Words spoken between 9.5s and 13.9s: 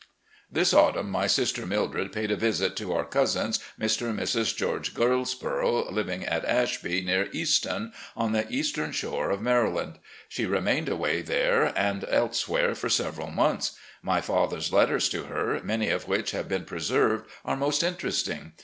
land. She remained away there and elsewhere for several months.